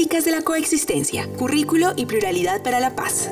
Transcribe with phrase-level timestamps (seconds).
[0.00, 3.30] De la coexistencia, currículo y pluralidad para la paz.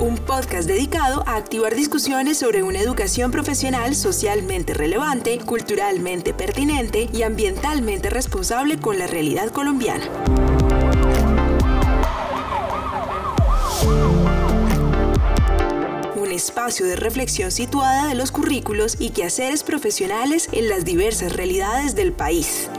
[0.00, 7.22] Un podcast dedicado a activar discusiones sobre una educación profesional socialmente relevante, culturalmente pertinente y
[7.22, 10.10] ambientalmente responsable con la realidad colombiana.
[16.40, 22.14] Espacio de reflexión situada de los currículos y quehaceres profesionales en las diversas realidades del
[22.14, 22.70] país.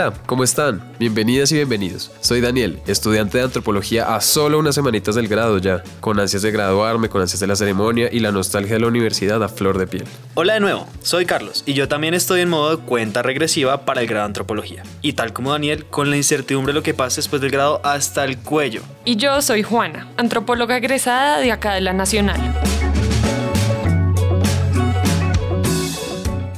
[0.00, 0.82] Hola, ¿cómo están?
[0.98, 2.10] Bienvenidas y bienvenidos.
[2.22, 6.50] Soy Daniel, estudiante de antropología a solo unas semanitas del grado ya, con ansias de
[6.50, 9.86] graduarme, con ansias de la ceremonia y la nostalgia de la universidad a flor de
[9.86, 10.04] piel.
[10.36, 14.00] Hola de nuevo, soy Carlos y yo también estoy en modo de cuenta regresiva para
[14.00, 14.84] el grado de antropología.
[15.02, 18.24] Y tal como Daniel, con la incertidumbre de lo que pase después del grado hasta
[18.24, 18.80] el cuello.
[19.04, 22.40] Y yo soy Juana, antropóloga egresada de acá de la Nacional.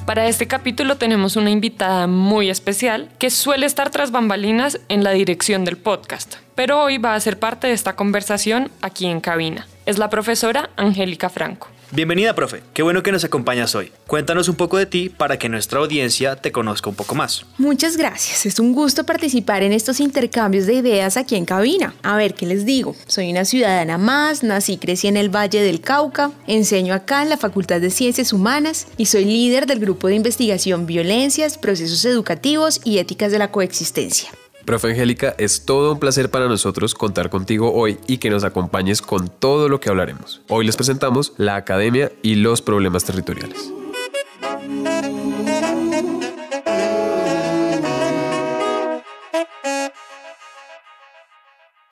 [0.07, 5.13] Para este capítulo tenemos una invitada muy especial que suele estar tras bambalinas en la
[5.13, 9.69] dirección del podcast, pero hoy va a ser parte de esta conversación aquí en cabina.
[9.87, 11.69] Es la profesora Angélica Franco.
[11.95, 12.63] Bienvenida, profe.
[12.73, 13.93] Qué bueno que nos acompañas hoy.
[14.07, 17.45] Cuéntanos un poco de ti para que nuestra audiencia te conozca un poco más.
[17.59, 18.47] Muchas gracias.
[18.47, 21.95] Es un gusto participar en estos intercambios de ideas aquí en cabina.
[22.03, 22.97] A ver, ¿qué les digo?
[23.07, 27.29] Soy una ciudadana más, nací y crecí en el Valle del Cauca, enseño acá en
[27.29, 32.81] la Facultad de Ciencias Humanas y soy líder del grupo de investigación Violencias, Procesos Educativos
[32.85, 34.31] y Éticas de la Coexistencia.
[34.65, 39.03] Profe Angélica, es todo un placer para nosotros contar contigo hoy y que nos acompañes
[39.03, 40.41] con todo lo que hablaremos.
[40.49, 43.73] Hoy les presentamos la academia y los problemas territoriales.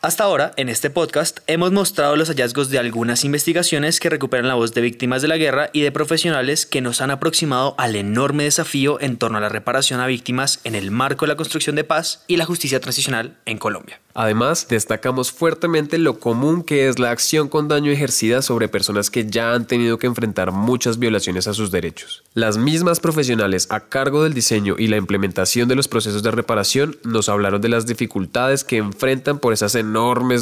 [0.03, 4.55] Hasta ahora, en este podcast, hemos mostrado los hallazgos de algunas investigaciones que recuperan la
[4.55, 8.45] voz de víctimas de la guerra y de profesionales que nos han aproximado al enorme
[8.45, 11.85] desafío en torno a la reparación a víctimas en el marco de la construcción de
[11.85, 14.01] paz y la justicia transicional en Colombia.
[14.15, 19.27] Además, destacamos fuertemente lo común que es la acción con daño ejercida sobre personas que
[19.27, 22.25] ya han tenido que enfrentar muchas violaciones a sus derechos.
[22.35, 26.97] Las mismas profesionales a cargo del diseño y la implementación de los procesos de reparación
[27.05, 29.91] nos hablaron de las dificultades que enfrentan por esas enormes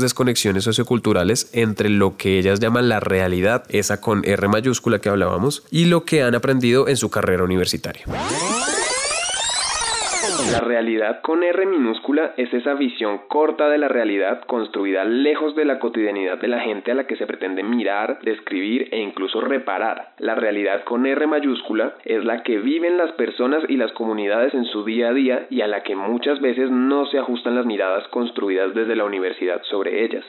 [0.00, 5.62] desconexiones socioculturales entre lo que ellas llaman la realidad, esa con R mayúscula que hablábamos,
[5.70, 8.04] y lo que han aprendido en su carrera universitaria.
[10.38, 15.64] La realidad con R minúscula es esa visión corta de la realidad construida lejos de
[15.64, 20.12] la cotidianidad de la gente a la que se pretende mirar, describir e incluso reparar.
[20.18, 24.64] La realidad con R mayúscula es la que viven las personas y las comunidades en
[24.66, 28.06] su día a día y a la que muchas veces no se ajustan las miradas
[28.08, 30.24] construidas desde la universidad sobre ellas.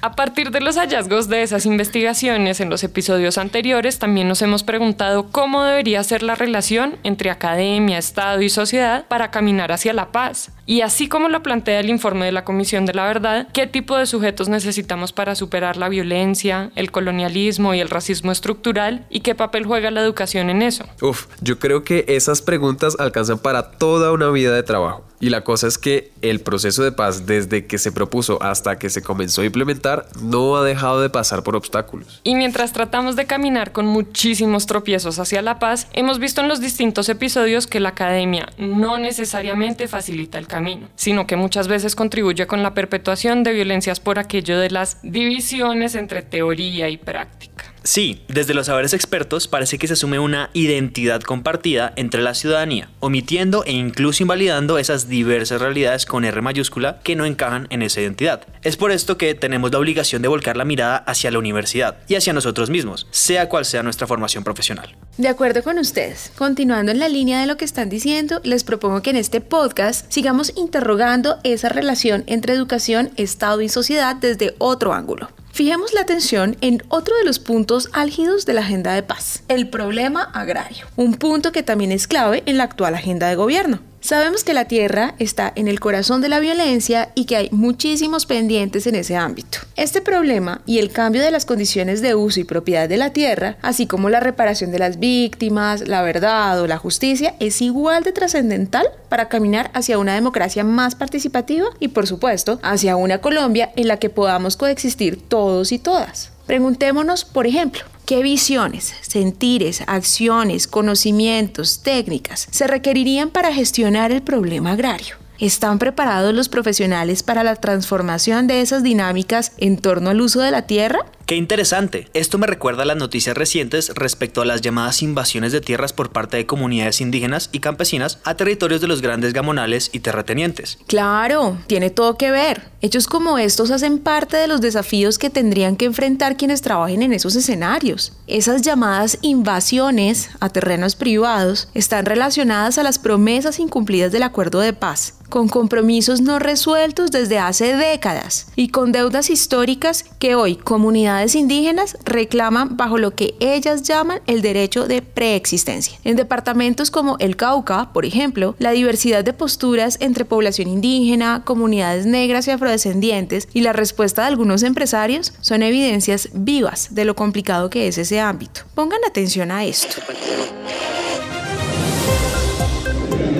[0.00, 4.62] A partir de los hallazgos de esas investigaciones en los episodios anteriores, también nos hemos
[4.62, 10.12] preguntado cómo debería ser la relación entre academia, Estado y sociedad para caminar hacia la
[10.12, 10.52] paz.
[10.66, 13.96] Y así como lo plantea el informe de la Comisión de la Verdad, ¿qué tipo
[13.96, 19.04] de sujetos necesitamos para superar la violencia, el colonialismo y el racismo estructural?
[19.10, 20.84] ¿Y qué papel juega la educación en eso?
[21.02, 25.07] Uf, yo creo que esas preguntas alcanzan para toda una vida de trabajo.
[25.20, 28.88] Y la cosa es que el proceso de paz desde que se propuso hasta que
[28.88, 32.20] se comenzó a implementar no ha dejado de pasar por obstáculos.
[32.22, 36.60] Y mientras tratamos de caminar con muchísimos tropiezos hacia la paz, hemos visto en los
[36.60, 42.46] distintos episodios que la academia no necesariamente facilita el camino, sino que muchas veces contribuye
[42.46, 47.67] con la perpetuación de violencias por aquello de las divisiones entre teoría y práctica.
[47.82, 52.90] Sí, desde los saberes expertos parece que se asume una identidad compartida entre la ciudadanía,
[53.00, 58.00] omitiendo e incluso invalidando esas diversas realidades con R mayúscula que no encajan en esa
[58.00, 58.46] identidad.
[58.62, 62.16] Es por esto que tenemos la obligación de volcar la mirada hacia la universidad y
[62.16, 64.96] hacia nosotros mismos, sea cual sea nuestra formación profesional.
[65.16, 69.02] De acuerdo con ustedes, continuando en la línea de lo que están diciendo, les propongo
[69.02, 74.92] que en este podcast sigamos interrogando esa relación entre educación, Estado y sociedad desde otro
[74.92, 75.28] ángulo.
[75.58, 79.68] Fijemos la atención en otro de los puntos álgidos de la agenda de paz, el
[79.68, 83.80] problema agrario, un punto que también es clave en la actual agenda de gobierno.
[84.00, 88.26] Sabemos que la tierra está en el corazón de la violencia y que hay muchísimos
[88.26, 89.58] pendientes en ese ámbito.
[89.74, 93.56] Este problema y el cambio de las condiciones de uso y propiedad de la tierra,
[93.60, 98.12] así como la reparación de las víctimas, la verdad o la justicia, es igual de
[98.12, 103.88] trascendental para caminar hacia una democracia más participativa y, por supuesto, hacia una Colombia en
[103.88, 106.30] la que podamos coexistir todos y todas.
[106.48, 114.72] Preguntémonos, por ejemplo, ¿Qué visiones, sentires, acciones, conocimientos, técnicas se requerirían para gestionar el problema
[114.72, 115.16] agrario?
[115.38, 120.50] ¿Están preparados los profesionales para la transformación de esas dinámicas en torno al uso de
[120.50, 121.00] la tierra?
[121.28, 122.08] Qué interesante.
[122.14, 126.10] Esto me recuerda a las noticias recientes respecto a las llamadas invasiones de tierras por
[126.10, 130.78] parte de comunidades indígenas y campesinas a territorios de los grandes gamonales y terratenientes.
[130.86, 132.70] Claro, tiene todo que ver.
[132.80, 137.12] Hechos como estos hacen parte de los desafíos que tendrían que enfrentar quienes trabajen en
[137.12, 138.14] esos escenarios.
[138.26, 144.72] Esas llamadas invasiones a terrenos privados están relacionadas a las promesas incumplidas del acuerdo de
[144.72, 151.17] paz con compromisos no resueltos desde hace décadas y con deudas históricas que hoy comunidades
[151.34, 155.98] indígenas reclaman bajo lo que ellas llaman el derecho de preexistencia.
[156.04, 162.06] En departamentos como el Cauca, por ejemplo, la diversidad de posturas entre población indígena, comunidades
[162.06, 167.70] negras y afrodescendientes y la respuesta de algunos empresarios son evidencias vivas de lo complicado
[167.70, 168.62] que es ese ámbito.
[168.74, 169.96] Pongan atención a esto.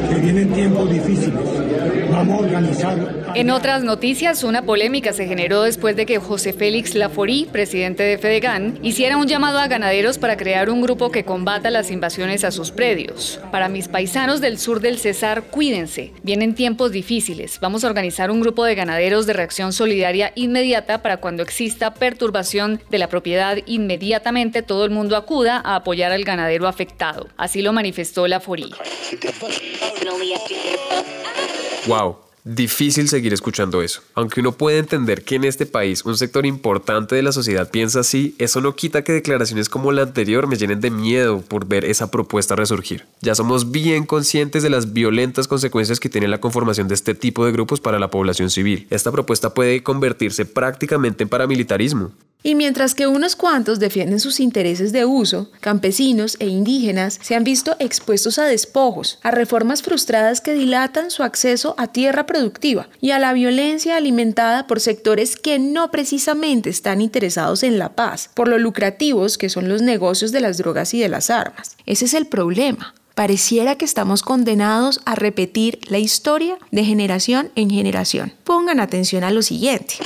[0.08, 1.57] Que vienen tiempos difíciles.
[2.18, 6.94] Vamos a organizar en otras noticias, una polémica se generó después de que José Félix
[6.94, 11.70] Laforí, presidente de Fedegan, hiciera un llamado a ganaderos para crear un grupo que combata
[11.70, 13.38] las invasiones a sus predios.
[13.52, 16.12] Para mis paisanos del sur del Cesar, cuídense.
[16.22, 17.60] Vienen tiempos difíciles.
[17.60, 22.80] Vamos a organizar un grupo de ganaderos de reacción solidaria inmediata para cuando exista perturbación
[22.90, 27.28] de la propiedad, inmediatamente todo el mundo acuda a apoyar al ganadero afectado.
[27.36, 28.72] Así lo manifestó Laforí.
[31.88, 32.16] Wow.
[32.44, 34.00] Difícil seguir escuchando eso.
[34.14, 38.00] Aunque uno puede entender que en este país un sector importante de la sociedad piensa
[38.00, 41.84] así, eso no quita que declaraciones como la anterior me llenen de miedo por ver
[41.84, 43.06] esa propuesta resurgir.
[43.20, 47.44] Ya somos bien conscientes de las violentas consecuencias que tiene la conformación de este tipo
[47.44, 48.86] de grupos para la población civil.
[48.90, 52.12] Esta propuesta puede convertirse prácticamente en paramilitarismo.
[52.42, 57.42] Y mientras que unos cuantos defienden sus intereses de uso, campesinos e indígenas se han
[57.42, 63.10] visto expuestos a despojos, a reformas frustradas que dilatan su acceso a tierra productiva y
[63.10, 68.46] a la violencia alimentada por sectores que no precisamente están interesados en la paz, por
[68.46, 71.76] lo lucrativos que son los negocios de las drogas y de las armas.
[71.86, 72.94] Ese es el problema.
[73.16, 78.32] Pareciera que estamos condenados a repetir la historia de generación en generación.
[78.44, 79.96] Pongan atención a lo siguiente.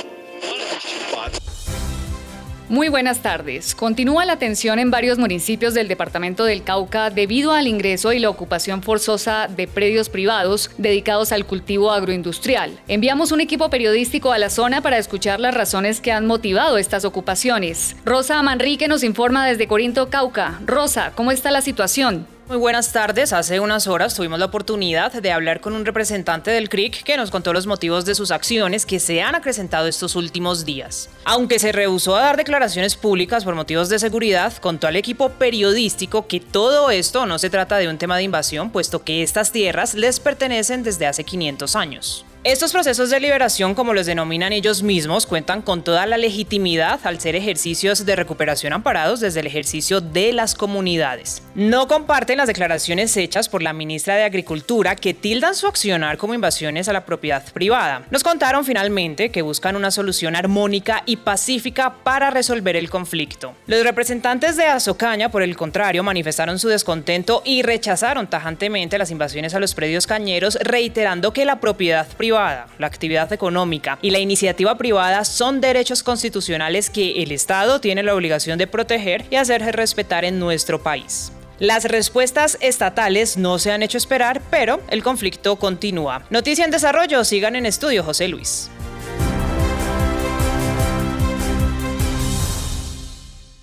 [2.73, 3.75] Muy buenas tardes.
[3.75, 8.31] Continúa la tensión en varios municipios del departamento del Cauca debido al ingreso y la
[8.31, 12.79] ocupación forzosa de predios privados dedicados al cultivo agroindustrial.
[12.87, 17.05] Enviamos un equipo periodístico a la zona para escuchar las razones que han motivado estas
[17.05, 17.95] ocupaciones.
[18.05, 20.59] Rosa Manrique nos informa desde Corinto, Cauca.
[20.65, 22.25] Rosa, ¿cómo está la situación?
[22.49, 23.31] Muy buenas tardes.
[23.31, 27.31] Hace unas horas tuvimos la oportunidad de hablar con un representante del CRIC que nos
[27.31, 31.09] contó los motivos de sus acciones que se han acrecentado estos últimos días.
[31.23, 36.27] Aunque se rehusó a dar declaraciones públicas por motivos de seguridad, contó al equipo periodístico
[36.27, 39.93] que todo esto no se trata de un tema de invasión, puesto que estas tierras
[39.93, 42.25] les pertenecen desde hace 500 años.
[42.45, 47.21] Estos procesos de liberación, como los denominan ellos mismos, cuentan con toda la legitimidad al
[47.21, 51.41] ser ejercicios de recuperación amparados desde el ejercicio de las comunidades.
[51.55, 56.33] No comparten las declaraciones hechas por la ministra de Agricultura que tildan su accionar como
[56.33, 58.03] invasiones a la propiedad privada.
[58.11, 63.55] Nos contaron finalmente que buscan una solución armónica y pacífica para resolver el conflicto.
[63.67, 69.55] Los representantes de Azocaña, por el contrario, manifestaron su descontento y rechazaron tajantemente las invasiones
[69.55, 74.77] a los predios cañeros, reiterando que la propiedad privada la actividad económica y la iniciativa
[74.77, 80.25] privada son derechos constitucionales que el Estado tiene la obligación de proteger y hacer respetar
[80.25, 81.31] en nuestro país.
[81.59, 86.23] Las respuestas estatales no se han hecho esperar, pero el conflicto continúa.
[86.29, 88.69] Noticia en desarrollo, sigan en estudio José Luis.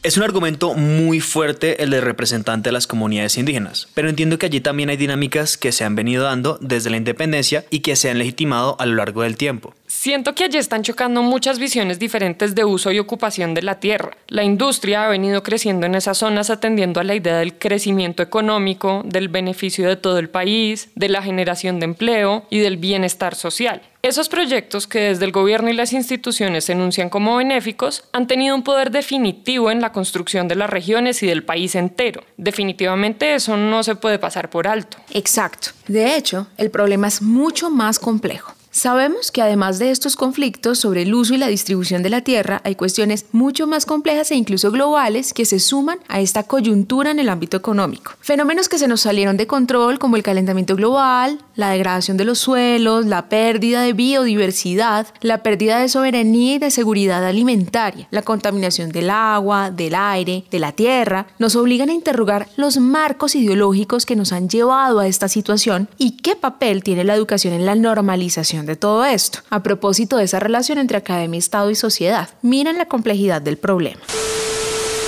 [0.03, 4.47] Es un argumento muy fuerte el de representante de las comunidades indígenas, pero entiendo que
[4.47, 8.09] allí también hay dinámicas que se han venido dando desde la independencia y que se
[8.09, 9.75] han legitimado a lo largo del tiempo.
[10.03, 14.17] Siento que allí están chocando muchas visiones diferentes de uso y ocupación de la tierra.
[14.29, 19.03] La industria ha venido creciendo en esas zonas atendiendo a la idea del crecimiento económico,
[19.05, 23.83] del beneficio de todo el país, de la generación de empleo y del bienestar social.
[24.01, 28.55] Esos proyectos que desde el gobierno y las instituciones se enuncian como benéficos han tenido
[28.55, 32.25] un poder definitivo en la construcción de las regiones y del país entero.
[32.39, 34.97] Definitivamente eso no se puede pasar por alto.
[35.11, 35.73] Exacto.
[35.89, 38.55] De hecho, el problema es mucho más complejo.
[38.81, 42.63] Sabemos que además de estos conflictos sobre el uso y la distribución de la tierra,
[42.65, 47.19] hay cuestiones mucho más complejas e incluso globales que se suman a esta coyuntura en
[47.19, 48.13] el ámbito económico.
[48.23, 52.39] Fenómenos que se nos salieron de control como el calentamiento global, la degradación de los
[52.39, 58.91] suelos, la pérdida de biodiversidad, la pérdida de soberanía y de seguridad alimentaria, la contaminación
[58.91, 64.17] del agua, del aire, de la tierra, nos obligan a interrogar los marcos ideológicos que
[64.17, 68.65] nos han llevado a esta situación y qué papel tiene la educación en la normalización
[68.65, 69.41] de todo esto.
[69.51, 74.01] A propósito de esa relación entre academia, Estado y sociedad, miren la complejidad del problema.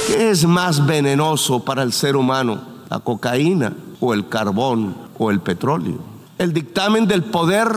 [0.06, 2.60] ¿Qué es más venenoso para el ser humano?
[2.90, 6.11] ¿La cocaína o el carbón o el petróleo?
[6.42, 7.68] El dictamen del poder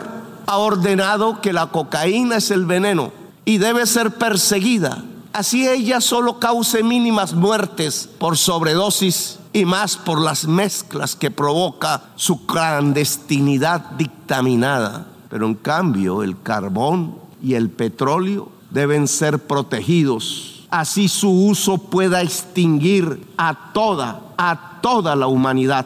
[0.48, 3.12] ha ordenado que la cocaína es el veneno
[3.46, 5.04] y debe ser perseguida.
[5.34, 12.06] Así ella solo cause mínimas muertes por sobredosis y más por las mezclas que provoca
[12.16, 15.10] su clandestinidad dictaminada.
[15.30, 20.66] Pero en cambio el carbón y el petróleo deben ser protegidos.
[20.72, 25.86] Así su uso pueda extinguir a toda, a toda la humanidad.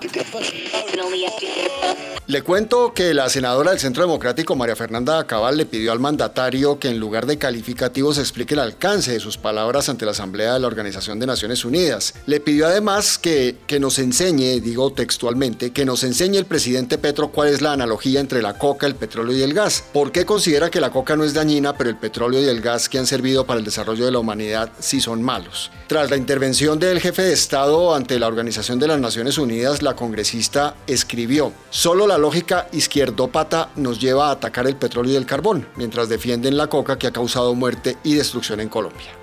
[2.30, 6.78] Le cuento que la senadora del Centro Democrático, María Fernanda Cabal, le pidió al mandatario
[6.78, 10.60] que en lugar de calificativos explique el alcance de sus palabras ante la Asamblea de
[10.60, 12.14] la Organización de Naciones Unidas.
[12.28, 17.32] Le pidió además que, que nos enseñe, digo textualmente, que nos enseñe el presidente Petro
[17.32, 19.84] cuál es la analogía entre la coca, el petróleo y el gas.
[19.92, 22.90] ¿Por qué considera que la coca no es dañina, pero el petróleo y el gas
[22.90, 25.72] que han servido para el desarrollo de la humanidad sí son malos?
[25.88, 29.96] Tras la intervención del jefe de Estado ante la Organización de las Naciones Unidas, la
[29.96, 35.68] congresista escribió, solo la lógica izquierdópata nos lleva a atacar el petróleo y el carbón,
[35.76, 39.20] mientras defienden la coca que ha causado muerte y destrucción en Colombia.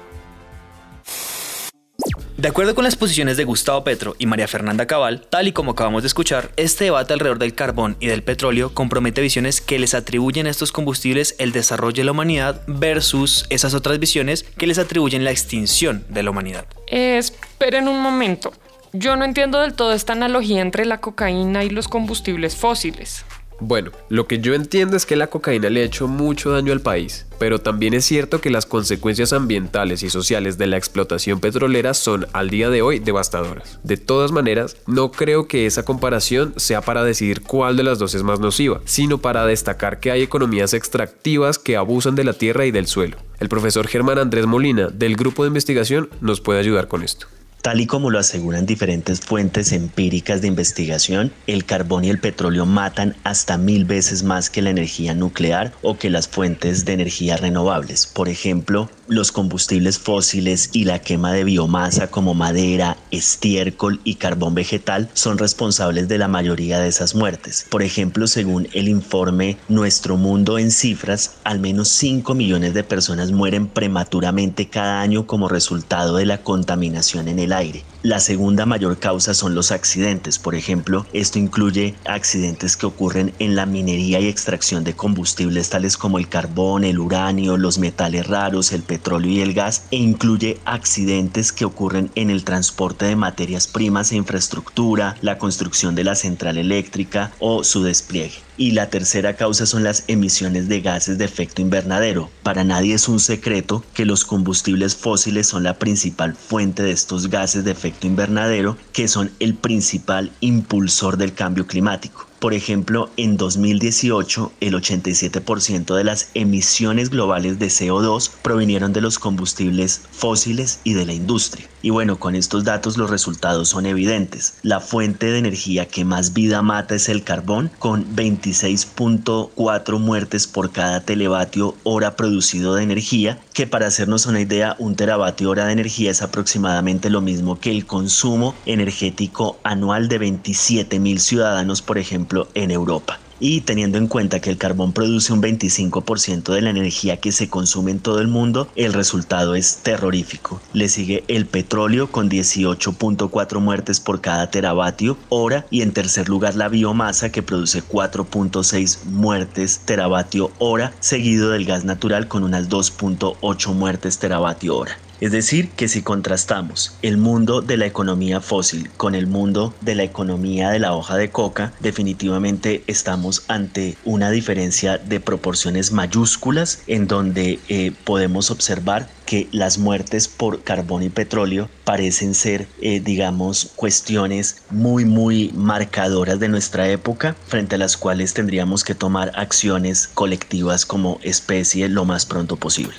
[2.37, 5.71] De acuerdo con las posiciones de Gustavo Petro y María Fernanda Cabal, tal y como
[5.71, 9.95] acabamos de escuchar, este debate alrededor del carbón y del petróleo compromete visiones que les
[9.95, 14.79] atribuyen a estos combustibles el desarrollo de la humanidad versus esas otras visiones que les
[14.79, 16.67] atribuyen la extinción de la humanidad.
[16.89, 18.53] esperen un momento.
[18.99, 23.27] Yo no entiendo del todo esta analogía entre la cocaína y los combustibles fósiles.
[23.61, 26.81] Bueno, lo que yo entiendo es que la cocaína le ha hecho mucho daño al
[26.81, 31.93] país, pero también es cierto que las consecuencias ambientales y sociales de la explotación petrolera
[31.93, 33.81] son al día de hoy devastadoras.
[33.83, 38.15] De todas maneras, no creo que esa comparación sea para decidir cuál de las dos
[38.15, 42.65] es más nociva, sino para destacar que hay economías extractivas que abusan de la tierra
[42.65, 43.19] y del suelo.
[43.41, 47.27] El profesor Germán Andrés Molina, del grupo de investigación, nos puede ayudar con esto.
[47.67, 52.65] Tal y como lo aseguran diferentes fuentes empíricas de investigación, el carbón y el petróleo
[52.65, 57.37] matan hasta mil veces más que la energía nuclear o que las fuentes de energía
[57.37, 58.07] renovables.
[58.07, 64.55] Por ejemplo, los combustibles fósiles y la quema de biomasa como madera, estiércol y carbón
[64.55, 67.67] vegetal son responsables de la mayoría de esas muertes.
[67.71, 73.33] Por ejemplo, según el informe Nuestro Mundo en Cifras, al menos 5 millones de personas
[73.33, 77.85] mueren prematuramente cada año como resultado de la contaminación en el aire.
[78.07, 80.39] La segunda mayor causa son los accidentes.
[80.39, 85.97] Por ejemplo, esto incluye accidentes que ocurren en la minería y extracción de combustibles tales
[85.97, 90.61] como el carbón, el uranio, los metales raros, el petróleo y el gas, e incluye
[90.67, 96.15] accidentes que ocurren en el transporte de materias primas e infraestructura, la construcción de la
[96.15, 98.46] central eléctrica o su despliegue.
[98.59, 102.31] Y la tercera causa son las emisiones de gases de efecto invernadero.
[102.43, 107.29] Para nadie es un secreto que los combustibles fósiles son la principal fuente de estos
[107.29, 112.27] gases de efecto invernadero, que son el principal impulsor del cambio climático.
[112.39, 119.19] Por ejemplo, en 2018 el 87% de las emisiones globales de CO2 provinieron de los
[119.19, 121.67] combustibles fósiles y de la industria.
[121.81, 124.59] Y bueno, con estos datos los resultados son evidentes.
[124.63, 130.73] La fuente de energía que más vida mata es el carbón, con 26.4 muertes por
[130.73, 135.73] cada televatio hora producido de energía, que para hacernos una idea, un teravatio hora de
[135.73, 141.99] energía es aproximadamente lo mismo que el consumo energético anual de 27 mil ciudadanos, por
[141.99, 143.19] ejemplo, en Europa.
[143.39, 147.51] y teniendo en cuenta que el carbón produce un 25% de la energía que se
[147.51, 150.61] consume en todo el mundo, el resultado es terrorífico.
[150.73, 156.55] Le sigue el petróleo con 18.4 muertes por cada teravatio hora y en tercer lugar
[156.55, 163.75] la biomasa que produce 4.6 muertes teravatio hora, seguido del gas natural con unas 2.8
[163.75, 164.97] muertes teravatio hora.
[165.21, 169.95] Es decir, que si contrastamos el mundo de la economía fósil con el mundo de
[169.95, 176.83] la economía de la hoja de coca, definitivamente estamos ante una diferencia de proporciones mayúsculas
[176.87, 183.01] en donde eh, podemos observar que las muertes por carbón y petróleo parecen ser, eh,
[183.01, 189.33] digamos, cuestiones muy, muy marcadoras de nuestra época, frente a las cuales tendríamos que tomar
[189.35, 192.97] acciones colectivas como especie lo más pronto posible.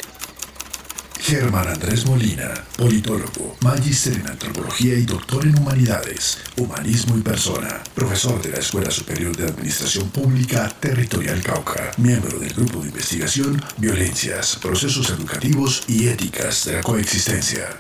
[1.28, 8.42] Germán Andrés Molina, politólogo, magíster en antropología y doctor en humanidades, humanismo y persona, profesor
[8.42, 14.56] de la Escuela Superior de Administración Pública Territorial Cauca, miembro del Grupo de Investigación Violencias,
[14.62, 17.78] Procesos Educativos y Éticas de la Coexistencia.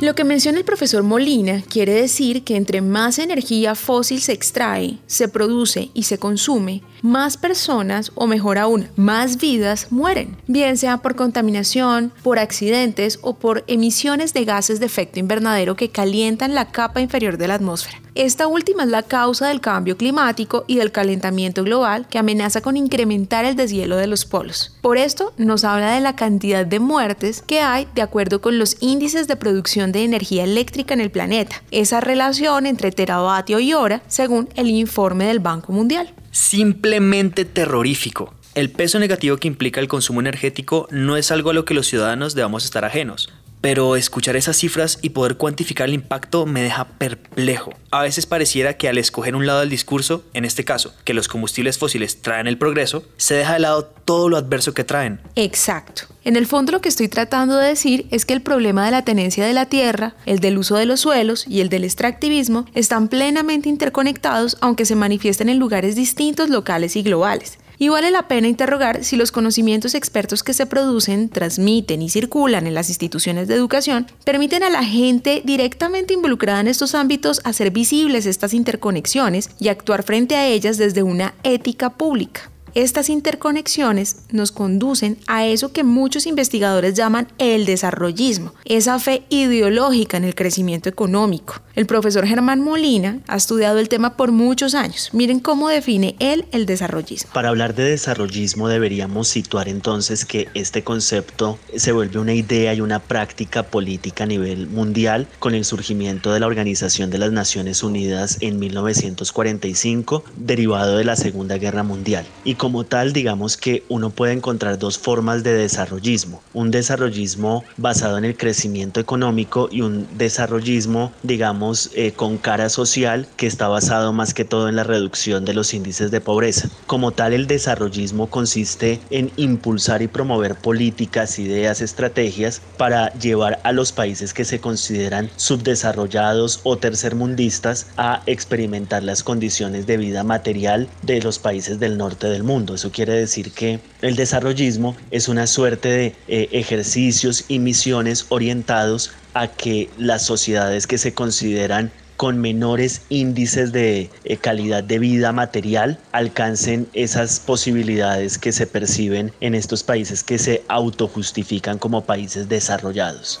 [0.00, 4.96] Lo que menciona el profesor Molina quiere decir que entre más energía fósil se extrae,
[5.06, 10.98] se produce y se consume, más personas o mejor aún, más vidas mueren, bien sea
[10.98, 16.70] por contaminación, por accidentes o por emisiones de gases de efecto invernadero que calientan la
[16.70, 18.00] capa inferior de la atmósfera.
[18.14, 22.76] Esta última es la causa del cambio climático y del calentamiento global que amenaza con
[22.76, 24.76] incrementar el deshielo de los polos.
[24.82, 28.76] Por esto nos habla de la cantidad de muertes que hay de acuerdo con los
[28.80, 34.02] índices de producción de energía eléctrica en el planeta, esa relación entre teravatio y hora
[34.08, 38.34] según el informe del Banco Mundial simplemente terrorífico.
[38.54, 41.86] El peso negativo que implica el consumo energético no es algo a lo que los
[41.86, 43.32] ciudadanos debamos estar ajenos.
[43.60, 47.74] Pero escuchar esas cifras y poder cuantificar el impacto me deja perplejo.
[47.90, 51.28] A veces pareciera que al escoger un lado del discurso, en este caso, que los
[51.28, 55.20] combustibles fósiles traen el progreso, se deja de lado todo lo adverso que traen.
[55.36, 56.04] Exacto.
[56.24, 59.04] En el fondo lo que estoy tratando de decir es que el problema de la
[59.04, 63.08] tenencia de la tierra, el del uso de los suelos y el del extractivismo están
[63.08, 67.58] plenamente interconectados aunque se manifiesten en lugares distintos locales y globales.
[67.82, 72.66] Y vale la pena interrogar si los conocimientos expertos que se producen, transmiten y circulan
[72.66, 77.70] en las instituciones de educación permiten a la gente directamente involucrada en estos ámbitos hacer
[77.70, 82.50] visibles estas interconexiones y actuar frente a ellas desde una ética pública.
[82.74, 90.18] Estas interconexiones nos conducen a eso que muchos investigadores llaman el desarrollismo, esa fe ideológica
[90.18, 91.54] en el crecimiento económico.
[91.80, 95.08] El profesor Germán Molina ha estudiado el tema por muchos años.
[95.14, 97.30] Miren cómo define él el desarrollismo.
[97.32, 102.82] Para hablar de desarrollismo deberíamos situar entonces que este concepto se vuelve una idea y
[102.82, 107.82] una práctica política a nivel mundial con el surgimiento de la Organización de las Naciones
[107.82, 112.26] Unidas en 1945, derivado de la Segunda Guerra Mundial.
[112.44, 116.42] Y como tal, digamos que uno puede encontrar dos formas de desarrollismo.
[116.52, 123.26] Un desarrollismo basado en el crecimiento económico y un desarrollismo, digamos, eh, con cara social
[123.36, 126.68] que está basado más que todo en la reducción de los índices de pobreza.
[126.86, 133.72] Como tal, el desarrollismo consiste en impulsar y promover políticas, ideas, estrategias para llevar a
[133.72, 140.88] los países que se consideran subdesarrollados o tercermundistas a experimentar las condiciones de vida material
[141.02, 142.74] de los países del norte del mundo mundo.
[142.74, 149.12] Eso quiere decir que el desarrollismo es una suerte de eh, ejercicios y misiones orientados
[149.34, 155.32] a que las sociedades que se consideran con menores índices de eh, calidad de vida
[155.32, 162.48] material alcancen esas posibilidades que se perciben en estos países que se autojustifican como países
[162.48, 163.40] desarrollados.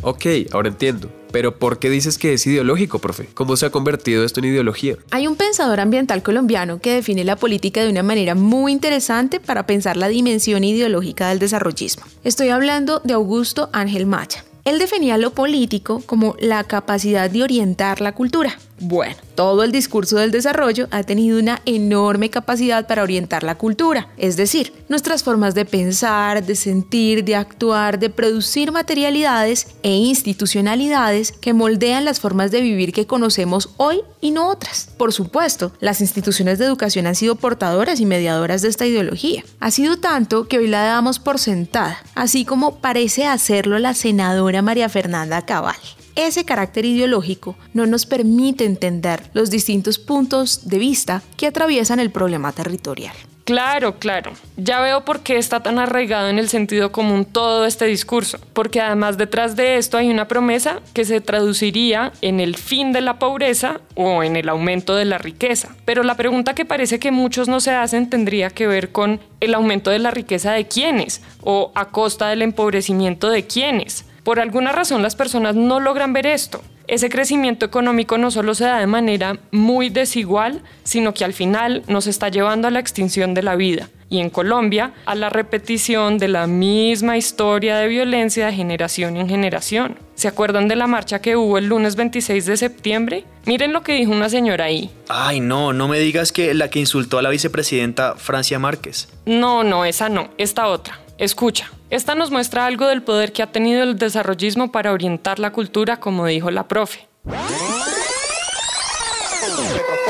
[0.00, 1.21] Ok, ahora entiendo.
[1.32, 3.28] Pero ¿por qué dices que es ideológico, profe?
[3.34, 4.96] ¿Cómo se ha convertido esto en ideología?
[5.10, 9.66] Hay un pensador ambiental colombiano que define la política de una manera muy interesante para
[9.66, 12.04] pensar la dimensión ideológica del desarrollismo.
[12.22, 14.44] Estoy hablando de Augusto Ángel Maya.
[14.64, 18.56] Él definía lo político como la capacidad de orientar la cultura.
[18.84, 24.08] Bueno, todo el discurso del desarrollo ha tenido una enorme capacidad para orientar la cultura,
[24.16, 31.30] es decir, nuestras formas de pensar, de sentir, de actuar, de producir materialidades e institucionalidades
[31.30, 34.88] que moldean las formas de vivir que conocemos hoy y no otras.
[34.96, 39.44] Por supuesto, las instituciones de educación han sido portadoras y mediadoras de esta ideología.
[39.60, 44.60] Ha sido tanto que hoy la damos por sentada, así como parece hacerlo la senadora
[44.60, 45.76] María Fernanda Cabal.
[46.14, 52.10] Ese carácter ideológico no nos permite entender los distintos puntos de vista que atraviesan el
[52.10, 53.14] problema territorial.
[53.44, 54.32] Claro, claro.
[54.56, 58.80] Ya veo por qué está tan arraigado en el sentido común todo este discurso, porque
[58.80, 63.18] además detrás de esto hay una promesa que se traduciría en el fin de la
[63.18, 65.74] pobreza o en el aumento de la riqueza.
[65.84, 69.54] Pero la pregunta que parece que muchos no se hacen tendría que ver con el
[69.54, 74.04] aumento de la riqueza de quiénes o a costa del empobrecimiento de quiénes.
[74.24, 76.62] Por alguna razón las personas no logran ver esto.
[76.86, 81.82] Ese crecimiento económico no solo se da de manera muy desigual, sino que al final
[81.86, 86.18] nos está llevando a la extinción de la vida y en Colombia a la repetición
[86.18, 89.96] de la misma historia de violencia de generación en generación.
[90.14, 93.24] ¿Se acuerdan de la marcha que hubo el lunes 26 de septiembre?
[93.46, 94.90] Miren lo que dijo una señora ahí.
[95.08, 99.08] Ay, no, no me digas que la que insultó a la vicepresidenta Francia Márquez.
[99.24, 101.00] No, no, esa no, esta otra.
[101.16, 105.52] Escucha, esta nos muestra algo del poder que ha tenido el desarrollismo para orientar la
[105.52, 107.06] cultura, como dijo la profe.
[107.24, 107.34] ¿Por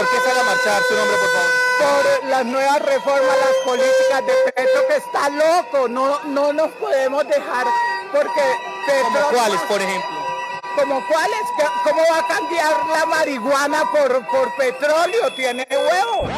[0.08, 1.50] qué sale a marchar su nombre, por favor?
[1.80, 5.88] Por las nuevas reformas, las políticas de Petro, que está loco.
[5.88, 7.66] No, no nos podemos dejar
[8.12, 8.42] porque
[8.86, 9.10] Petro...
[9.12, 10.10] ¿Como cuáles, por ejemplo?
[10.76, 11.40] ¿Como cuáles?
[11.82, 15.34] ¿Cómo va a cambiar la marihuana por, por petróleo?
[15.34, 16.28] Tiene huevo.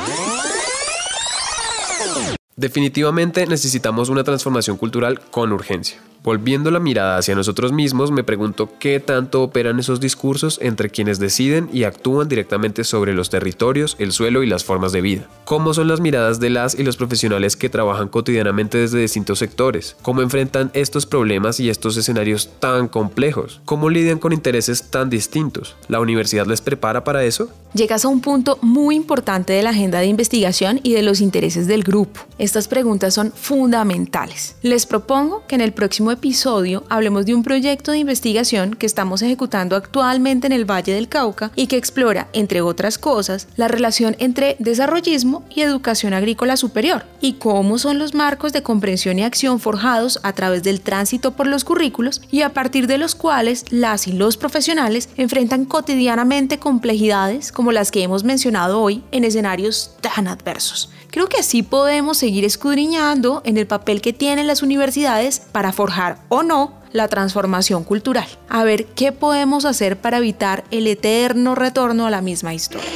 [2.57, 6.01] Definitivamente necesitamos una transformación cultural con urgencia.
[6.25, 11.19] Volviendo la mirada hacia nosotros mismos, me pregunto qué tanto operan esos discursos entre quienes
[11.19, 15.29] deciden y actúan directamente sobre los territorios, el suelo y las formas de vida.
[15.45, 19.97] ¿Cómo son las miradas de las y los profesionales que trabajan cotidianamente desde distintos sectores?
[20.01, 23.61] ¿Cómo enfrentan estos problemas y estos escenarios tan complejos?
[23.67, 25.77] ¿Cómo lidian con intereses tan distintos?
[25.89, 27.51] ¿La universidad les prepara para eso?
[27.75, 31.67] Llegas a un punto muy importante de la agenda de investigación y de los intereses
[31.67, 32.21] del grupo.
[32.39, 34.57] Estas preguntas son fundamentales.
[34.63, 39.23] Les propongo que en el próximo episodio hablemos de un proyecto de investigación que estamos
[39.23, 44.17] ejecutando actualmente en el Valle del Cauca y que explora, entre otras cosas, la relación
[44.19, 49.61] entre desarrollismo y educación agrícola superior y cómo son los marcos de comprensión y acción
[49.61, 54.09] forjados a través del tránsito por los currículos y a partir de los cuales las
[54.09, 60.29] y los profesionales enfrentan cotidianamente complejidades como las que hemos mencionado hoy en escenarios tan
[60.29, 60.91] adversos.
[61.15, 66.19] Creo que así podemos seguir escudriñando en el papel que tienen las universidades para forjar
[66.29, 68.27] o no la transformación cultural.
[68.49, 72.91] A ver qué podemos hacer para evitar el eterno retorno a la misma historia.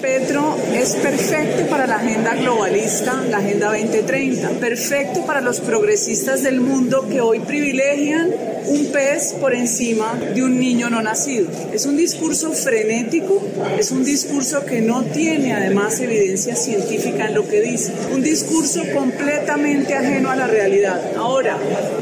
[0.00, 6.62] Petro es perfecto para la agenda globalista, la agenda 2030, perfecto para los progresistas del
[6.62, 8.30] mundo que hoy privilegian
[8.64, 11.48] un pez por encima de un niño no nacido.
[11.74, 13.42] Es un discurso frenético,
[13.78, 18.82] es un discurso que no tiene además evidencia científica en lo que dice, un discurso
[18.94, 21.02] completamente ajeno a la realidad.
[21.16, 21.58] Ahora,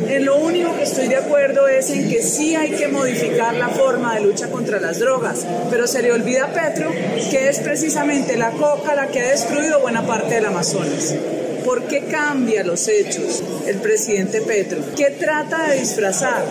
[0.09, 3.68] en lo único que estoy de acuerdo es en que sí hay que modificar la
[3.68, 6.90] forma de lucha contra las drogas, pero se le olvida a Petro
[7.31, 7.80] que es precisamente
[8.37, 11.14] la coca la que ha destruido buena parte del Amazonas.
[11.64, 14.83] ¿Por qué cambia los hechos el presidente Petro?
[14.95, 16.45] ¿Qué trata de disfrazar?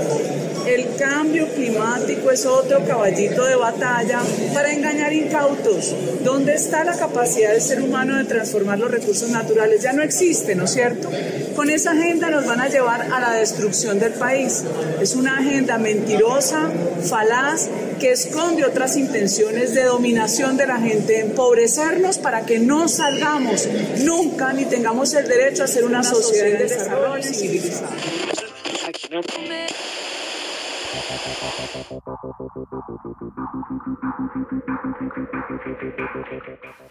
[0.65, 4.21] El cambio climático es otro caballito de batalla
[4.53, 5.95] para engañar incautos.
[6.23, 9.83] ¿Dónde está la capacidad del ser humano de transformar los recursos naturales?
[9.83, 11.09] Ya no existe, ¿no es cierto?
[11.55, 14.63] Con esa agenda nos van a llevar a la destrucción del país.
[14.99, 16.69] Es una agenda mentirosa,
[17.03, 17.67] falaz,
[17.99, 23.67] que esconde otras intenciones de dominación de la gente, empobrecernos para que no salgamos
[24.03, 27.89] nunca ni tengamos el derecho a ser una sociedad de desarrollo civilizada.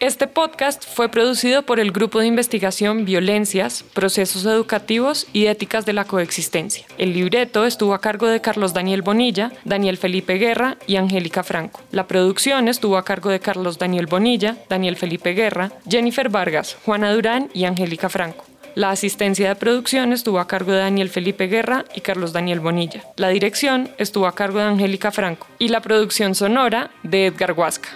[0.00, 5.92] Este podcast fue producido por el Grupo de Investigación Violencias, Procesos Educativos y Éticas de
[5.92, 6.84] la Coexistencia.
[6.98, 11.80] El libreto estuvo a cargo de Carlos Daniel Bonilla, Daniel Felipe Guerra y Angélica Franco.
[11.92, 17.12] La producción estuvo a cargo de Carlos Daniel Bonilla, Daniel Felipe Guerra, Jennifer Vargas, Juana
[17.12, 18.44] Durán y Angélica Franco.
[18.78, 23.02] La asistencia de producción estuvo a cargo de Daniel Felipe Guerra y Carlos Daniel Bonilla.
[23.16, 27.88] La dirección estuvo a cargo de Angélica Franco y la producción sonora de Edgar Huasca.